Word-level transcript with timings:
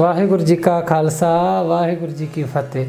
Vaheguru 0.00 0.46
Ji 0.46 0.56
Ka 0.56 0.80
Khalsa, 0.80 1.62
Vaheguru 1.70 2.16
Ji 2.16 2.26
Ki 2.28 2.44
Fateh. 2.44 2.86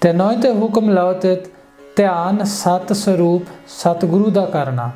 Der 0.00 0.14
neunte 0.14 0.54
Hukum 0.58 0.88
lautet 0.88 1.50
Dhyan 1.94 2.46
Sat 2.46 2.88
Sarup 2.96 3.42
Satguru 3.66 4.30
da 4.30 4.46
Karna. 4.46 4.94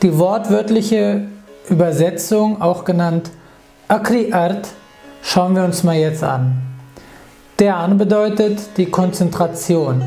Die 0.00 0.18
wortwörtliche 0.18 1.26
Übersetzung, 1.68 2.62
auch 2.62 2.82
genannt 2.82 3.30
Akri 3.88 4.32
Art, 4.32 4.68
schauen 5.22 5.54
wir 5.54 5.64
uns 5.64 5.84
mal 5.84 5.96
jetzt 5.96 6.24
an. 6.24 6.62
Dhyan 7.60 7.98
bedeutet 7.98 8.78
die 8.78 8.86
Konzentration. 8.86 10.02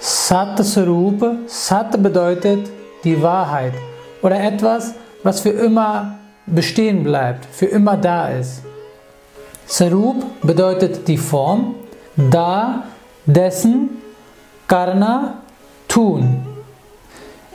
Sat 0.00 0.58
Sarup, 0.58 1.24
Sat 1.46 2.02
bedeutet 2.02 2.68
die 3.04 3.22
Wahrheit 3.22 3.72
oder 4.20 4.38
etwas, 4.38 4.92
was 5.22 5.40
für 5.40 5.54
immer 5.68 6.18
bestehen 6.44 7.04
bleibt, 7.04 7.46
für 7.46 7.66
immer 7.66 7.96
da 7.96 8.28
ist. 8.28 8.67
Sarup 9.70 10.24
bedeutet 10.40 11.06
die 11.08 11.18
Form, 11.18 11.74
da, 12.16 12.84
dessen, 13.26 13.90
karna, 14.66 15.42
tun. 15.88 16.46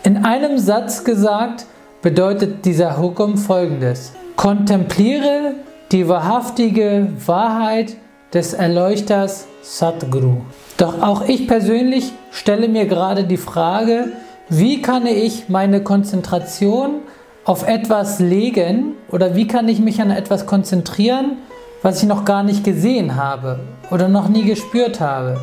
In 0.04 0.24
einem 0.24 0.60
Satz 0.60 1.04
gesagt 1.04 1.66
bedeutet 2.04 2.66
dieser 2.66 3.00
Hukum 3.00 3.36
folgendes. 3.36 4.14
Kontempliere 4.36 5.56
die 5.92 6.08
wahrhaftige 6.08 7.08
Wahrheit 7.26 7.96
des 8.32 8.54
Erleuchters 8.54 9.48
Satguru. 9.64 10.42
Doch 10.78 11.02
auch 11.02 11.28
ich 11.28 11.48
persönlich 11.48 12.14
stelle 12.30 12.68
mir 12.68 12.86
gerade 12.86 13.24
die 13.24 13.38
Frage, 13.38 14.12
wie 14.50 14.84
kann 14.84 15.08
ich 15.08 15.50
meine 15.50 15.82
Konzentration 15.82 17.02
auf 17.44 17.68
etwas 17.68 18.20
legen 18.20 18.94
oder 19.10 19.36
wie 19.36 19.48
kann 19.48 19.68
ich 19.68 19.80
mich 19.80 20.00
an 20.00 20.12
etwas 20.12 20.46
konzentrieren, 20.46 21.38
was 21.84 22.02
ich 22.02 22.08
noch 22.10 22.26
gar 22.26 22.42
nicht 22.42 22.64
gesehen 22.64 23.16
habe 23.16 23.60
oder 23.92 24.08
noch 24.08 24.30
nie 24.30 24.46
gespürt 24.46 25.00
habe. 25.00 25.40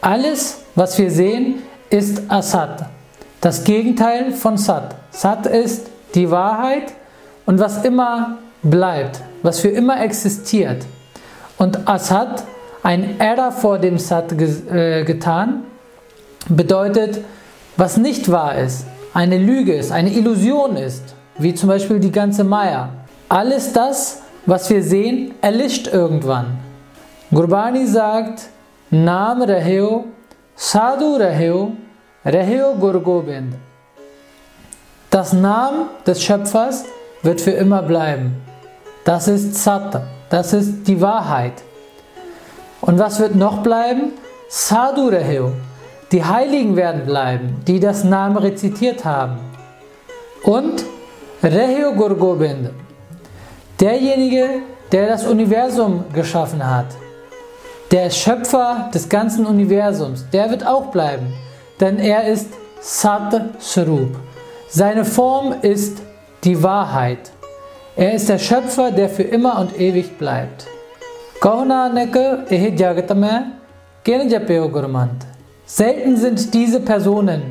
Alles, 0.00 0.62
was 0.74 0.98
wir 0.98 1.10
sehen, 1.10 1.62
ist 1.90 2.22
Asat, 2.28 2.86
das 3.40 3.62
Gegenteil 3.62 4.32
von 4.32 4.56
Sat. 4.56 4.96
Sat 5.10 5.46
ist 5.46 5.86
die 6.14 6.30
Wahrheit 6.30 6.92
und 7.46 7.60
was 7.60 7.84
immer 7.84 8.38
bleibt, 8.62 9.20
was 9.42 9.60
für 9.60 9.68
immer 9.68 10.02
existiert. 10.02 10.84
Und 11.58 11.86
Asat, 11.86 12.44
ein 12.82 13.20
Error 13.20 13.52
vor 13.52 13.78
dem 13.78 13.98
Sat 13.98 14.32
äh, 14.32 15.04
getan, 15.04 15.64
bedeutet, 16.48 17.20
was 17.76 17.96
nicht 17.96 18.30
wahr 18.30 18.56
ist, 18.56 18.86
eine 19.12 19.38
Lüge 19.38 19.74
ist, 19.74 19.92
eine 19.92 20.12
Illusion 20.12 20.76
ist, 20.76 21.14
wie 21.38 21.54
zum 21.54 21.68
Beispiel 21.68 22.00
die 22.00 22.12
ganze 22.12 22.44
Maya. 22.44 22.88
Alles 23.28 23.72
das, 23.72 24.23
was 24.46 24.68
wir 24.70 24.82
sehen, 24.82 25.34
erlischt 25.40 25.86
irgendwann. 25.86 26.58
Gurbani 27.32 27.86
sagt, 27.86 28.48
Naam 28.90 29.42
Raheo, 29.42 30.04
Sadhu 30.54 31.16
Raheo, 31.16 31.72
Raheo 32.24 32.74
Gurgobind. 32.74 33.54
Das 35.10 35.32
Namen 35.32 35.86
des 36.06 36.22
Schöpfers 36.22 36.84
wird 37.22 37.40
für 37.40 37.52
immer 37.52 37.82
bleiben. 37.82 38.36
Das 39.04 39.28
ist 39.28 39.54
Sat, 39.54 40.02
das 40.30 40.52
ist 40.52 40.86
die 40.86 41.00
Wahrheit. 41.00 41.54
Und 42.80 42.98
was 42.98 43.18
wird 43.18 43.34
noch 43.34 43.62
bleiben? 43.62 44.12
Sadhu 44.48 45.08
Raheo. 45.08 45.52
Die 46.12 46.24
Heiligen 46.24 46.76
werden 46.76 47.06
bleiben, 47.06 47.62
die 47.66 47.80
das 47.80 48.04
Namen 48.04 48.36
rezitiert 48.36 49.04
haben. 49.04 49.38
Und 50.44 50.84
Raheo 51.42 51.92
Gurgobind. 51.94 52.70
Derjenige, 53.80 54.62
der 54.92 55.08
das 55.08 55.26
Universum 55.26 56.04
geschaffen 56.12 56.64
hat, 56.64 56.86
der 57.90 58.08
Schöpfer 58.10 58.88
des 58.94 59.08
ganzen 59.08 59.46
Universums, 59.46 60.26
der 60.32 60.48
wird 60.50 60.64
auch 60.64 60.92
bleiben, 60.92 61.32
denn 61.80 61.98
er 61.98 62.28
ist 62.28 62.48
Sat 62.80 63.32
Sarup. 63.58 64.16
Seine 64.68 65.04
Form 65.04 65.54
ist 65.62 66.02
die 66.44 66.62
Wahrheit. 66.62 67.32
Er 67.96 68.14
ist 68.14 68.28
der 68.28 68.38
Schöpfer, 68.38 68.90
der 68.90 69.08
für 69.08 69.22
immer 69.22 69.58
und 69.58 69.78
ewig 69.80 70.18
bleibt. 70.18 70.66
Selten 75.66 76.16
sind 76.16 76.54
diese 76.54 76.80
Personen, 76.80 77.42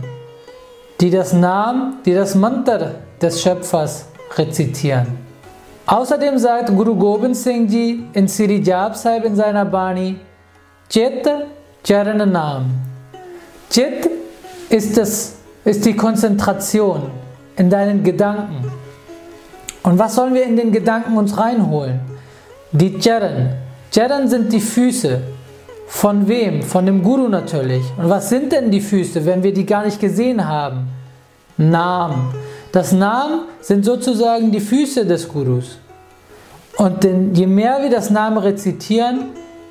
die 1.01 1.09
das 1.09 1.33
Namen, 1.33 1.97
die 2.05 2.13
das 2.13 2.35
Mantra 2.35 2.91
des 3.21 3.41
Schöpfers 3.41 4.05
rezitieren. 4.37 5.32
Außerdem 5.85 6.37
sagt 6.37 6.69
Guru 6.69 6.95
Gobind 6.95 7.35
Singh 7.35 7.71
Ji 7.71 8.03
in 8.13 8.27
Siri 8.27 8.61
Jap 8.61 8.95
Sahib 8.95 9.25
in 9.25 9.35
seiner 9.35 9.65
Bani, 9.65 10.15
Chit 10.89 11.27
Charan 11.83 12.31
Nam. 12.31 12.65
Chit 13.69 14.09
ist, 14.69 14.97
das, 14.97 15.35
ist 15.65 15.85
die 15.85 15.95
Konzentration 15.95 17.11
in 17.57 17.69
deinen 17.69 18.01
Gedanken. 18.01 18.71
Und 19.83 19.99
was 19.99 20.15
sollen 20.15 20.33
wir 20.33 20.43
in 20.45 20.55
den 20.55 20.71
Gedanken 20.71 21.17
uns 21.17 21.37
reinholen? 21.37 21.99
Die 22.71 22.97
Charan. 22.99 23.49
Charan 23.91 24.27
sind 24.29 24.53
die 24.53 24.61
Füße. 24.61 25.19
Von 25.87 26.27
wem? 26.27 26.63
Von 26.63 26.85
dem 26.85 27.03
Guru 27.03 27.27
natürlich. 27.27 27.83
Und 27.97 28.09
was 28.09 28.29
sind 28.29 28.53
denn 28.53 28.71
die 28.71 28.79
Füße, 28.79 29.25
wenn 29.25 29.43
wir 29.43 29.53
die 29.53 29.65
gar 29.65 29.83
nicht 29.83 29.99
gesehen 29.99 30.47
haben? 30.47 30.87
Nam. 31.57 32.33
Das 32.73 32.91
Namen 32.91 33.41
sind 33.61 33.85
sozusagen 33.85 34.51
die 34.51 34.59
Füße 34.59 35.05
des 35.05 35.27
Gurus. 35.27 35.77
Und 36.77 37.03
denn 37.03 37.35
je 37.35 37.45
mehr 37.45 37.83
wir 37.83 37.91
das 37.91 38.09
Namen 38.09 38.39
rezitieren, 38.39 39.25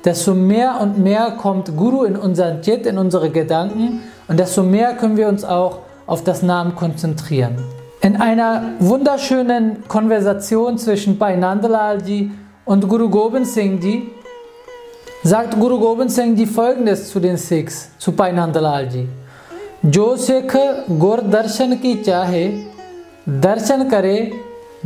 desto 0.05 0.33
mehr 0.33 0.79
und 0.79 0.97
mehr 0.97 1.31
kommt 1.31 1.75
Guru 1.75 2.05
in 2.05 2.15
unseren 2.15 2.61
Jit, 2.61 2.85
in 2.85 2.97
unsere 2.97 3.29
Gedanken 3.29 4.03
und 4.29 4.39
desto 4.39 4.63
mehr 4.63 4.93
können 4.93 5.17
wir 5.17 5.27
uns 5.27 5.43
auch 5.43 5.79
auf 6.07 6.23
das 6.23 6.43
Namen 6.43 6.75
konzentrieren. 6.75 7.57
In 7.99 8.15
einer 8.15 8.63
wunderschönen 8.79 9.85
Konversation 9.89 10.77
zwischen 10.77 11.17
Bhai 11.17 11.35
Nandalalji 11.35 12.31
und 12.63 12.87
Guru 12.87 13.09
Gobind 13.09 13.47
Singh 13.47 13.85
Ji 13.85 14.11
sagt 15.23 15.59
Guru 15.59 15.77
Gobind 15.77 16.09
Singh 16.09 16.39
Ji 16.39 16.45
folgendes 16.45 17.09
zu 17.09 17.19
den 17.19 17.35
Sikhs, 17.35 17.89
zu 17.97 18.13
Bhai 18.13 18.31
Nandalalji. 18.31 19.09
Jo 19.91 20.15
Sikh 20.15 20.57
Gur 20.87 21.17
Darshan 21.17 21.81
ki 21.81 22.01
chahe 22.01 22.72
Darshan 23.25 23.89
kare 23.89 24.33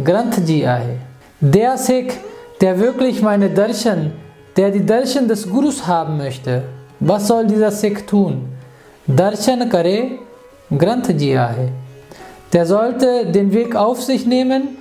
Granth 0.04 0.48
ji 0.48 0.64
ahe. 0.68 1.00
Der 1.42 1.76
Sikh, 1.76 2.14
der 2.62 2.78
wirklich 2.78 3.24
meine 3.24 3.50
Darshan, 3.50 4.12
der 4.56 4.70
die 4.70 4.86
Darshan 4.86 5.28
des 5.28 5.50
Gurus 5.50 5.88
haben 5.88 6.18
möchte, 6.18 6.62
was 7.00 7.28
soll 7.28 7.48
dieser 7.48 7.72
Sikh 7.72 8.06
tun? 8.06 8.48
Darshan 9.08 9.68
kare 9.68 10.20
Granth 10.70 11.10
ji 11.20 11.36
ahe. 11.36 11.70
Der 12.54 12.68
sollte 12.68 13.26
den 13.26 13.52
Weg 13.54 13.76
auf 13.76 14.04
sich 14.04 14.28
nehmen 14.28 14.78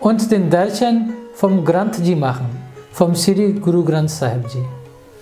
und 0.00 0.28
den 0.32 0.50
Darshan 0.50 1.12
vom 1.34 1.64
Granth 1.64 2.00
ji 2.00 2.16
machen, 2.16 2.50
vom 2.90 3.14
Sri 3.14 3.52
Guru 3.52 3.84
Granth 3.84 4.10
Sahib 4.10 4.48
ji. 4.48 4.64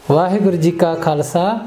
Vaheguru 0.09 0.57
ji 0.57 0.73
ka 0.73 0.97
Khalsa 0.97 1.67